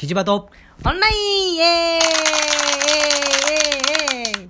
[0.00, 0.48] キジバト。
[0.86, 4.48] オンラインイエーイ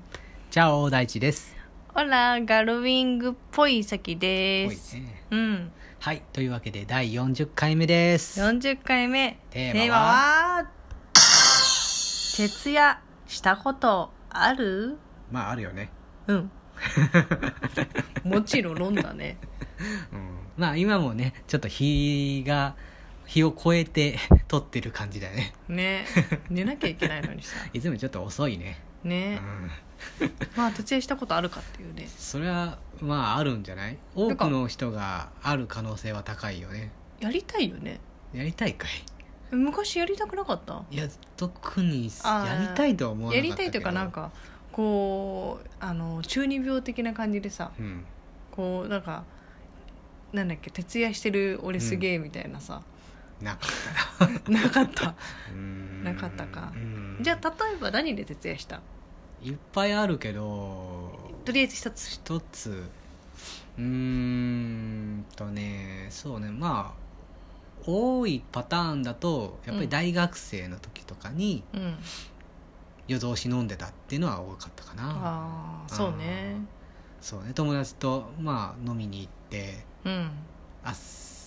[0.48, 1.56] チャオ大地です。
[1.92, 5.24] オラガルウィングっぽい先です、多いね。
[5.32, 5.72] うん。
[5.98, 8.40] はいというわけで第40回目です。
[8.40, 9.40] 40回目。
[9.50, 10.02] テーマは？
[10.62, 10.70] は？
[12.36, 14.98] 徹夜したことある？
[15.32, 15.90] まああるよね。
[16.28, 16.50] うん。
[18.22, 19.36] もちろんだね。
[20.12, 20.28] うん。
[20.56, 22.76] まあ今もねちょっと日が
[23.32, 24.18] 日を超えて
[24.48, 25.52] 撮ってる感じだよね。
[25.68, 26.04] ね。
[26.50, 27.56] 寝なきゃいけないのにさ。
[27.72, 28.80] いつもちょっと遅いね。
[29.04, 29.70] うね、ん。
[30.56, 32.08] まあ徹夜したことあるかっていうね。
[32.16, 33.96] それはまああるんじゃない？
[34.14, 36.90] 多くの人がある可能性は高いよね。
[37.20, 38.00] やりたいよね。
[38.34, 38.90] やりたいかい？
[39.54, 40.82] 昔やりたくなかった？
[40.90, 43.64] いや特にやりたいとは思わなやかったけど。
[43.64, 44.30] りたいというかなんか
[44.72, 48.04] こうあの中二病的な感じでさうん。
[48.50, 49.24] こうなんか
[50.32, 52.82] なんだっけ徹夜してる俺すげえみたいなさ、
[53.40, 53.66] なか
[54.24, 55.14] っなかった。
[56.04, 56.72] なかったか。
[56.74, 57.18] うん。
[57.20, 58.80] じゃあ例えば何で徹夜した？
[59.42, 61.18] いっぱいあるけど。
[61.44, 62.10] とりあえず一つ。
[62.10, 62.84] 一つ
[63.78, 66.50] うーんとねそうね。
[66.50, 67.00] まあ
[67.86, 71.96] 多いパターンだとやっぱり大学生の時とかにうん。
[73.08, 75.02] 夜通し飲んでたっていうのは多かったかな。
[75.04, 76.56] ああそうね。
[77.20, 77.52] そうね。
[77.54, 80.30] 友達とまあ飲みに行ってうん。
[80.84, 80.94] あ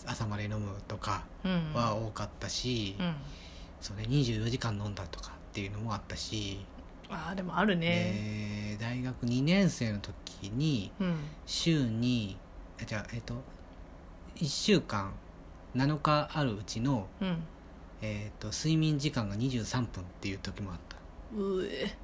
[0.06, 1.74] 朝まで飲むとかうん。
[1.74, 3.16] は多かったし、うん。
[3.82, 6.66] そうね24時間飲んだとかっていうのもあったし、
[7.10, 8.76] ああでもあるね。
[8.80, 11.16] で大学2年生の時にうん。
[11.46, 12.38] 週に
[12.82, 13.36] あじゃあえっ、と
[14.36, 15.14] 1週間
[15.76, 17.44] 7日あるうちの、うん。
[18.02, 20.98] えー、と睡眠時間が23分っていう時もあった、
[21.38, 21.96] うえ。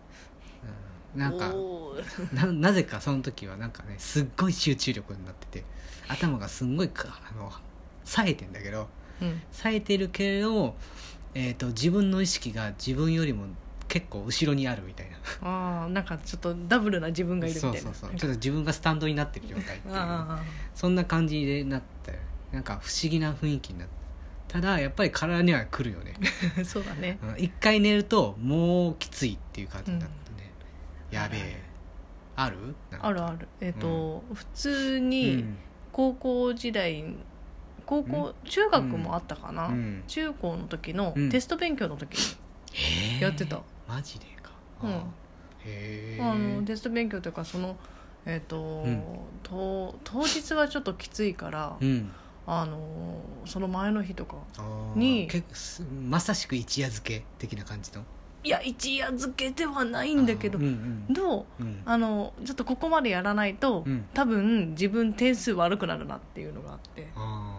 [1.13, 1.53] うん、なんか
[2.33, 5.65] ななぜかその時はなんかねすっごい集中力になってて
[6.07, 7.51] 頭がすんごいかあの
[8.03, 8.87] 冴えてんだけど
[9.21, 9.41] うん。
[9.51, 10.75] 冴えてるけれども、
[11.33, 13.45] えー、と自分の意識が自分よりも
[13.87, 15.17] 結構後ろにあるみたいな。
[15.47, 17.79] ああなんかちょっとダブルな自分がいるみたいな。
[17.79, 18.19] そうそうそう。
[18.19, 19.95] ちょっと自分がスタンドになってる状態っていう。
[19.95, 20.41] あ
[20.75, 22.19] そんな感じでなったよ
[22.51, 23.99] なんか不思議な雰囲気になった
[24.49, 26.15] ただやっぱり体には来るよね。
[26.59, 27.19] あ そうだね。
[27.21, 30.51] うん一回寝るともうきついっていう感じになったね、
[31.11, 31.61] やべえ。
[32.35, 32.57] ある？
[32.99, 33.47] あるある。
[33.61, 35.57] えっ、と、普通うにん。
[35.91, 37.03] 高校時代
[37.89, 40.03] 高校中学もあったかな、うん。
[40.05, 41.29] 中高の時のうん。
[41.31, 43.61] テスト勉強の時に、やってた。
[43.87, 44.51] マジでか、
[44.83, 44.91] うん。
[46.21, 47.75] あのテスト勉強というかその
[48.27, 49.01] えっ、と、うん。
[49.41, 52.11] と当日はちょっときついから、うん。
[52.45, 54.35] あのその前の日とか
[54.95, 55.27] に
[56.07, 58.03] まさしく一夜漬け的な感じの？
[58.43, 60.65] いや一夜漬けではないんだけどあー。
[60.65, 61.63] うんどう？
[61.63, 61.67] うん。
[61.67, 64.05] うんあのちょっとここまでやらないと、うん。
[64.13, 67.58] 多分自分点数悪くなるなっていうのがあって、あ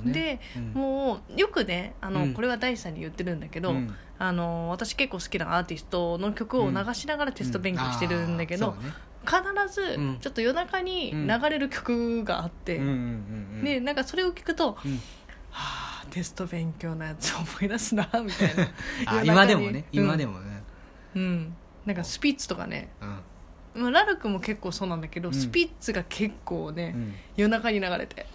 [0.00, 0.12] ね。
[0.12, 0.72] で、うん。
[0.72, 2.34] もうよくねあの、うん。
[2.34, 3.94] これは大地さんに言ってるんだけど、うん。
[4.18, 10.18] あの私結構好きなアーティストの曲を流しながらテスト勉強してるんだけど、ね必ずうん。
[10.18, 12.80] ちょっと夜中に流れる曲があって、
[13.62, 15.00] でなんかそれを聞くと、うん。
[15.50, 19.22] はあテスト勉強のやつ思い出すなみたいな。
[19.24, 20.62] 今でもねうん今でもね。
[21.14, 21.56] うん。
[21.84, 22.90] なんかスピッツとかね。
[23.00, 23.82] うん。
[23.82, 25.34] まあラルクも結構そうなんだけど、うん。
[25.34, 27.14] スピッツが結構ね、うん。
[27.36, 28.26] 夜中に流れて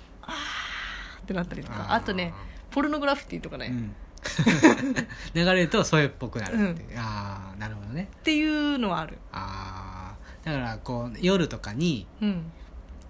[1.25, 1.93] ってなったりとか。
[1.93, 2.33] あとね
[2.71, 3.95] ポルノグラフィティとかね、っうん。
[5.33, 6.99] 流れるとそれっぽくなるっていう。
[6.99, 8.09] ああなるほどね。
[8.23, 9.17] ていうのはある。
[9.31, 12.51] ああだからこう夜とかにうん。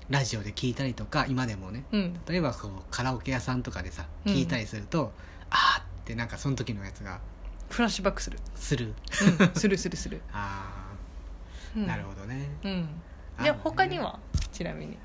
[0.08, 1.84] ラジオで聞いたりとか今でもね。
[1.92, 2.20] うん。
[2.28, 4.34] 例えばこうカラオケ屋さんとかでさうん。
[4.34, 5.12] 聞いたりすると、
[5.50, 7.20] あーってなんかその時のやつが
[7.70, 8.94] フラッシュバックする、する。
[9.40, 10.94] うん、するするする、 あ
[11.76, 12.50] あ、うん、なるほどね。
[12.64, 12.90] うん。
[13.38, 14.20] あじゃあ他には
[14.52, 14.98] ちなみに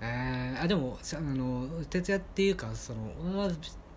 [0.00, 3.50] えーあでもさあの徹夜っていうかその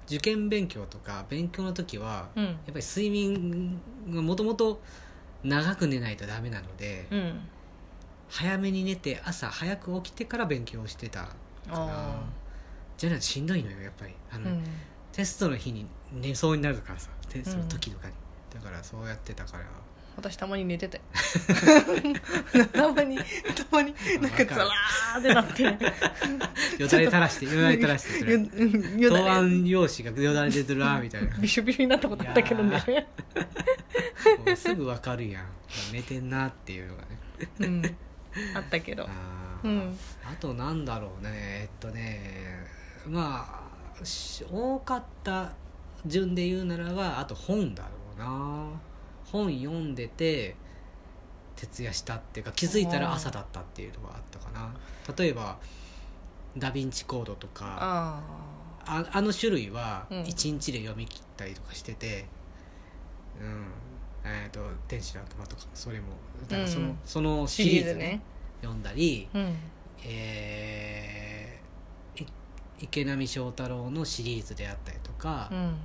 [0.08, 2.46] 受験勉強とか勉強の時は、うん。
[2.46, 3.80] やっぱり睡眠
[4.10, 4.82] がもともと
[5.44, 7.40] 長く寝ないとダメなので、うん。
[8.28, 11.22] 早めに寝て朝早く起きてから勉強してた。
[11.22, 11.28] か
[11.68, 12.24] なあ
[12.98, 14.14] じゃないとしんどいのよやっぱり。
[14.32, 14.64] あの、ーうん。
[15.12, 18.14] テストの日に寝そうになるからさテストの時とかに、
[18.54, 19.66] だからそうやってたから
[20.20, 21.02] 私たまに寝てて。
[22.74, 23.24] たまにた
[23.72, 25.64] まになんかザラーってなって。
[26.82, 29.30] よだれ垂らしてよだれ垂らして答れ。
[29.30, 31.38] 案用紙がよだれ出てるなみたいな。
[31.38, 33.08] びしょびしょになったことあったけどね。
[34.46, 35.46] もうすぐわかるやん。
[35.92, 37.08] 寝てんなっていうのがね。
[37.60, 37.98] うん。
[38.56, 39.04] あったけど。
[39.04, 39.68] あー。
[39.68, 39.98] うん。
[40.26, 41.30] あとなんだろうね。
[41.34, 42.68] えっとね
[43.08, 43.66] ま
[44.02, 45.52] あし多かった
[46.06, 48.70] 順で言うならばあと本だろうな
[49.32, 50.56] 本読んでて
[51.56, 54.74] 徹夜したっていうか気づいたら朝だったっていうのがあったかな。
[55.18, 55.58] 例えば
[56.58, 58.24] 「ダ・ヴィンチ・コード」とかあ
[58.86, 60.22] ああの種類はうん。
[60.24, 62.26] 1日で読み切ったりとかしてて
[63.42, 63.66] うん。
[64.24, 66.08] えっ、と「天使の悪魔」とかもそれも
[66.48, 67.00] だからその,、うん。
[67.06, 68.22] そのシシリーズね。
[68.62, 69.56] 読んだり、うん。
[70.04, 72.28] えーい
[72.80, 75.78] 池波正太郎のシリーズであったりとか、うん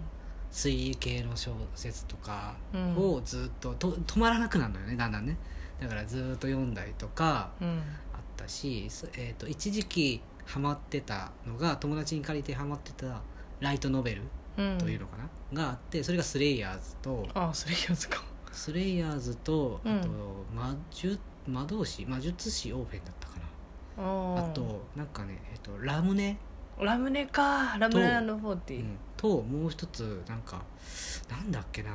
[0.55, 2.97] 推理系の小説とかうん。
[2.97, 5.37] をずっとと止まらなくなるのよねだんだんね。
[5.81, 7.83] だからずっと読んだりとかうん。
[8.15, 13.21] あったし、そえー、と一時期ハマってたのが友達に借りてハマってた
[13.61, 14.23] ライトノベル
[14.57, 14.79] うん。
[14.79, 18.23] というのかな、があってそれがスレイヤーズとあそれやつか。
[18.53, 20.01] スレイヤーズとあうん。
[20.01, 20.09] と
[20.55, 23.35] 魔術魔導士魔術師オーフェンだったか
[23.99, 24.51] あなー。
[24.51, 26.39] あとなんかね、えー、とラムネ、
[26.81, 27.77] ラムネか。
[27.79, 30.63] ラムネフォーティうんともう一つなんか
[31.31, 31.93] なんだっけな。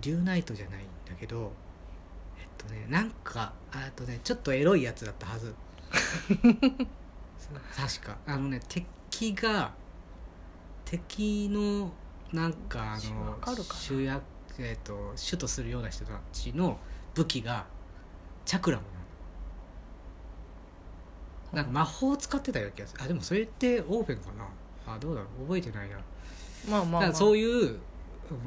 [0.00, 1.52] リューナイトじゃないんだけど
[2.38, 5.54] えっとねなんかあとねちょっとエロいやつだったはず。
[7.76, 8.16] 確か。
[8.26, 9.72] あのね敵が
[10.84, 11.92] 敵の
[12.32, 14.22] なんかあわの主役
[14.58, 16.78] えっと主とするような人たちの
[17.14, 17.66] 武器が
[18.44, 18.99] チャクラムなの
[21.52, 23.02] なんか魔法を使ってたような気がする。
[23.02, 24.30] あでもそれってオーフェンか
[24.86, 24.94] な？
[24.94, 25.44] あどうだろう？
[25.44, 25.96] 覚えてないな、
[26.68, 27.78] まあまあ、まあ、そういう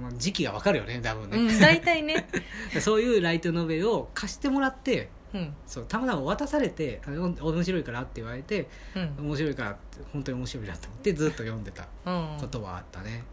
[0.02, 2.28] まあ時期がわかるよね多分ね、うん大体ね。
[2.80, 5.54] そういうライトノベルを貸してもらってうん。
[5.68, 9.26] そうたまたま渡されて面白いからって言われてうん。
[9.28, 9.80] 面白いからって
[10.14, 12.38] 本当に面白いなと思ってずっと読んでたうん。
[12.40, 13.24] ことはあったね。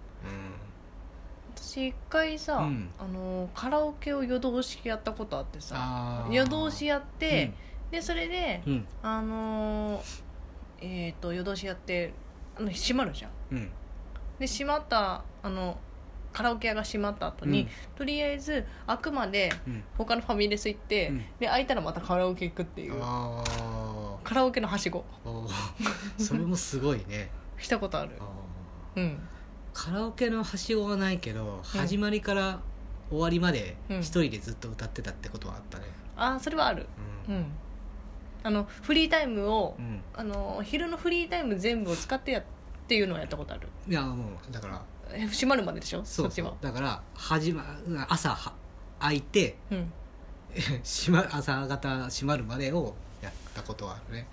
[1.55, 2.91] 私一回さ、うん。
[2.99, 7.53] あのカラオケを夜通しやったことあってさ夜通しやって、
[7.91, 8.87] でそれで、うん。
[9.03, 10.23] あのー
[10.83, 12.13] えっ、と夜通しやって
[12.57, 13.31] あの閉まるじゃん。
[13.53, 13.71] うん。
[14.39, 15.79] で閉まったあの
[16.33, 17.69] カラオケ屋が閉まった後に、うん。
[17.97, 19.85] とりあえず開くまでうん。
[19.99, 21.25] 他のファミレス行って、うん。
[21.39, 22.99] で開いたらまたカラオケ行くっていう。
[23.03, 23.43] あ
[24.23, 25.05] カラオケのはしご。
[25.25, 25.53] ーおー。
[26.23, 27.31] それもすごいね。
[27.59, 28.13] したことある。
[28.21, 28.25] あ
[28.97, 29.19] うん。
[29.75, 32.61] カラオケのはしごはないけど、始まりから
[33.11, 33.99] 終わりまでうん。
[34.01, 35.85] 一人でずっと歌ってたってことはあったね。
[36.17, 36.87] ああそれはある。
[37.29, 37.47] ううんん
[38.43, 40.01] あのフリータイムを、うん。
[40.15, 42.43] あの昼のフリータイム全部を使ってやっ
[42.89, 43.69] ていうのをやったことある。
[43.89, 44.83] いやもうだから
[45.13, 46.05] え閉まるまででしょ？
[46.05, 46.27] そそう。
[46.29, 46.55] っちは？
[46.61, 47.65] だから始ま
[48.09, 48.53] 朝は
[49.01, 49.93] 開いてうん。
[50.85, 54.27] 閉ま朝方閉まるまでをやったことはあるね。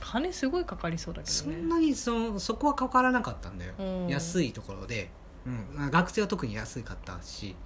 [0.00, 1.56] 金すごいかかりそうだけそどね。
[1.56, 4.08] んなにそそこはかからなかったんだよ、うん。
[4.08, 5.10] 安いところで、
[5.46, 7.56] うん、学生は特に安かったし。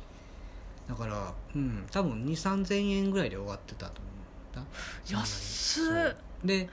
[0.88, 4.18] だから、うん、多分2 3 0 0 0円ぐらいで終わってたと思う
[4.60, 4.70] んだ
[5.10, 6.16] 安っ。
[6.44, 6.69] で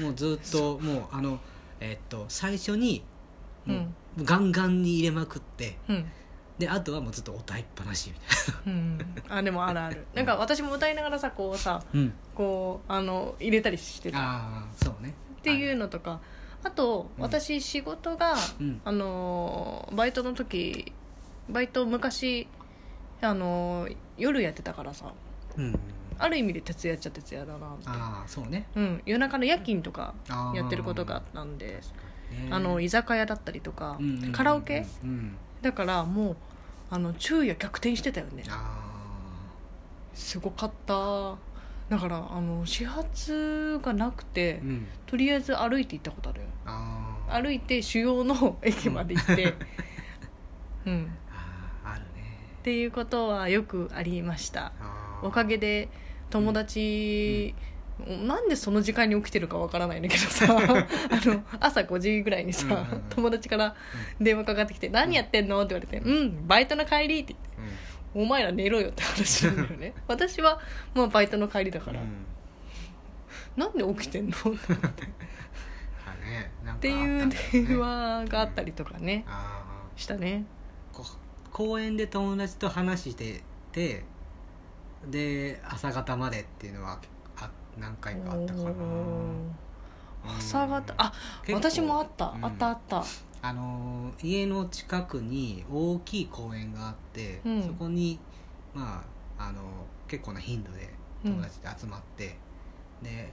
[0.00, 1.38] もうずっともうあの
[1.80, 3.02] えっと最初に
[3.66, 3.86] も
[4.18, 6.06] うガンガンに入れまくってうん。
[6.58, 8.98] であとはもうずっと歌いっぱなしみたいうん
[9.28, 10.06] あでもあるある。
[10.14, 15.14] なんか私も歌いながらさこうさな、うん、こうあの入れたりしてたああそうね。
[15.38, 16.20] っていうのとか。
[16.64, 17.22] あとうん。
[17.22, 18.80] 私仕事が、うん。
[18.84, 20.92] あのーバイトの時
[21.48, 22.48] バイト昔
[23.20, 25.12] あのー夜やってたからさ。
[25.56, 25.78] うん
[26.18, 27.84] ある意味で徹夜っちゃ徹夜だなって。
[27.86, 28.66] ああそうね。
[28.74, 30.56] うん、夜中の夜勤とかあー。
[30.56, 31.80] やってることがあったんで。
[31.80, 31.92] 確か
[32.32, 32.48] にね。
[32.50, 34.86] あの居酒屋だったりとか、うんうんうんカラオケ？
[35.02, 35.36] うん。
[35.62, 36.36] だからもう
[36.90, 38.42] あの昼夜逆転してたよね。
[38.48, 38.84] あ
[40.14, 41.36] すごかった。
[41.88, 44.86] だからあの始発がなくて、あうん。
[45.06, 46.46] とりあえず歩いて行ったことあるよ。
[46.66, 49.54] ああ歩いて主要の駅まで行って。
[50.86, 51.12] うん。
[51.30, 52.06] あーあるね。
[52.60, 54.72] っていうことはよくありました。
[54.80, 55.26] あー。
[55.26, 55.88] おかげで
[56.30, 57.54] 友達、
[58.06, 63.02] なんでその時間に起きてるかわからないんだけどさあの朝5時ぐらいにさ、うんうんうん。
[63.10, 63.74] 友達から
[64.20, 67.48] 電話かかってきて「何やってんの?」って言われて「うんバイトの帰り」って言って
[68.14, 69.94] うん「お前ら寝ろよ」って話なんだよね。
[70.06, 70.60] 私は
[70.94, 72.24] もうバイトの帰りだから、うん
[73.56, 74.36] なんで起きてんの？
[74.36, 74.36] っ
[76.06, 77.66] あねなんかていうあったんだよね。
[77.66, 79.64] 電話があったりとかねあ
[79.96, 80.44] したね。
[81.50, 83.42] 公園で友達と話して
[83.72, 84.04] て
[85.06, 86.98] で朝方までっていうのは
[87.36, 88.70] あ何回かあったかな。
[90.38, 91.12] 朝方あ
[91.52, 92.44] 私もあった、うん。
[92.44, 93.04] あったあった。
[93.40, 97.62] あのー家の近くに大きい公園があって、うん。
[97.62, 98.18] そこに
[98.74, 99.04] ま
[99.38, 99.64] ああのー
[100.08, 100.90] 結構な頻度で
[101.24, 102.36] 友達で集まって、
[103.02, 103.32] で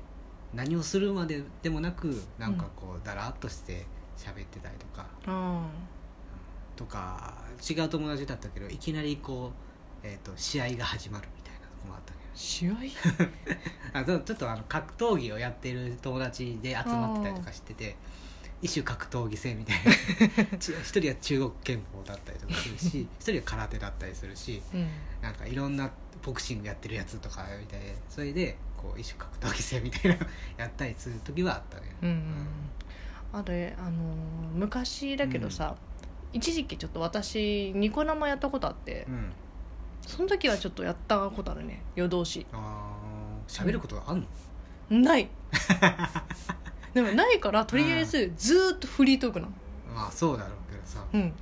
[0.53, 3.85] 何をするまででもなくなんかこうだらっとして
[4.17, 5.61] 喋ってたりとか、うん
[6.75, 7.33] とか
[7.67, 9.51] 違う友達だったけどいきなりこ
[10.03, 11.41] う、えー、と試合が始まるみ
[11.75, 12.25] たいなとこもあったけど。
[12.35, 12.67] 試
[13.93, 17.95] 合あそうちょっとあの格闘技をやってる友達で集まってたりとかしてて
[18.61, 19.77] 一種格闘技戦みたい
[20.51, 20.57] な。
[20.57, 24.87] ち 一人は中国拳法だったりとかするし一人は空手だったりするしうん。
[25.21, 25.89] なんかいろんな
[26.23, 30.25] ボクシングやってるやつとかみたいでそれでこう一種格闘技戦みたいなの
[30.57, 31.95] やったりする時はあったね。
[32.01, 32.47] うんうん
[33.33, 33.95] あれあのー
[34.53, 35.75] 昔だけどさ、
[36.31, 39.33] 一時期ちょっと私ニコ生やったことあってうん
[40.07, 41.81] その時はちょっとやったことあるね。
[41.95, 42.45] 夜通し。
[42.51, 42.95] ああ
[43.47, 44.25] 喋ることがあん
[44.89, 45.29] の、ない。
[46.93, 49.51] でもないからとりあえずずーっとフリートークなの。
[49.93, 51.03] まあそうだろうけどさ。
[51.13, 51.33] うん。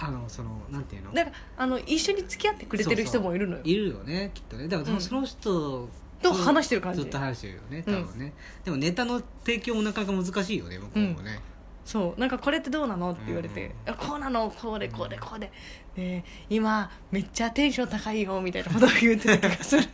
[0.00, 1.12] あのそのなんていうの？
[1.12, 3.62] だからあの一緒に付き合ってくれてる人もいるのよ。
[3.64, 4.68] いるよねきっとね。
[4.68, 5.88] でもその,、うんその人
[6.20, 7.00] と話してる感じ。
[7.02, 8.32] ずっと話してるよね多分ね、
[8.64, 11.40] でもネタの提供もなかなか難しいよね向こうもね、
[11.88, 15.50] そうなんかこれってどうなのって言われて、うんあこうなのこうでこうでこうで。
[15.96, 19.84] で今めっちゃテンション高いよみたいなことを言ってた気がする。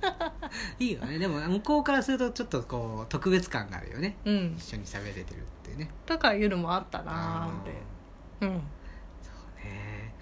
[0.80, 1.18] いいよね。
[1.18, 4.16] でも向こうからするとちょっとこう特別感があるよね。
[4.24, 4.54] うん。
[4.56, 5.26] 一緒に喋れてるっ
[5.62, 5.90] ていうね。
[6.06, 7.72] とかいうのもあったなーって。
[8.40, 8.54] うん。
[8.54, 10.14] ね。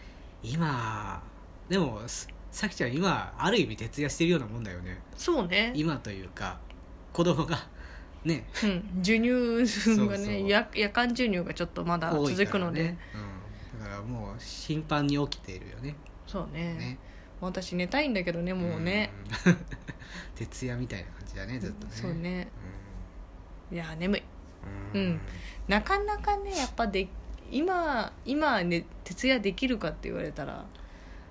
[0.42, 1.23] 今
[1.68, 5.00] でもすさきちゃん今ある意味徹夜してるようなもんだよね。
[5.16, 5.73] そうね。
[5.76, 6.59] 今というか
[7.12, 7.68] 子供が
[8.24, 8.46] ね。
[8.62, 12.98] うん、授乳がね夜夜間授乳がちょっとまだ続くので、ね、
[13.74, 15.94] うん、だからもう頻繁に起きているよね。
[16.26, 16.74] そうね。
[16.74, 16.98] ね。
[17.40, 19.10] 私寝たいんだけどねもうね、
[19.46, 19.56] うん。
[20.34, 21.92] 徹夜みたいな感じだねずっとね。
[21.94, 22.48] そうね。
[23.70, 24.22] いや眠い。
[24.94, 25.20] うん、うん。
[25.68, 27.08] なかなかねやっぱで
[27.50, 30.64] 今今ね徹夜できるかって言われたら。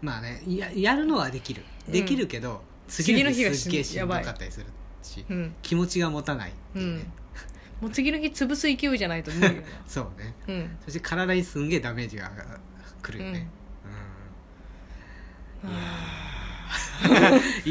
[0.01, 1.63] まあねややるのはできる。
[1.87, 1.93] うん。
[1.93, 4.67] できるけど、次の日がすっげえしんどかやばいったりする
[5.03, 5.55] しうん。
[5.61, 7.05] 気持ちが持たないっていうね、
[7.81, 10.35] もう次の日潰す勢いじゃないと無理よ そうね。
[10.47, 10.77] なうん。
[10.85, 12.31] そして体にすんげえダメージが
[13.01, 13.47] くるよね、
[15.63, 15.71] うん。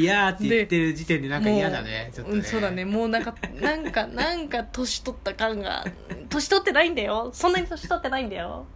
[0.00, 2.10] いやーって言ってる時点でなんか嫌だね。
[2.14, 2.84] ちょっとね、うん、そうだね。
[2.84, 5.84] もうなんかなんかなんか年取った感が
[6.28, 7.30] 年取ってないんだよ。
[7.32, 8.66] そんなに年取ってないんだよ。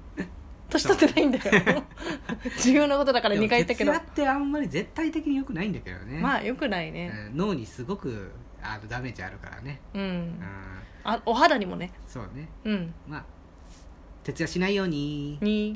[0.68, 1.84] 年取ってないんだよ。
[2.60, 3.92] 重要なことだから2回言ったけど。
[3.92, 6.18] 徹夜ってあんまり絶対的に良くないんだけどね。
[6.18, 7.12] まあよくないね。
[7.30, 8.32] うん脳にすごく
[8.74, 9.80] あのダメージあるからね。
[9.94, 10.40] うん、うん。
[11.04, 11.92] あお肌にもね。
[12.06, 12.48] そうね。
[12.64, 12.94] うん。
[13.08, 13.24] まあ
[14.24, 15.38] 徹夜しないように。
[15.40, 15.64] に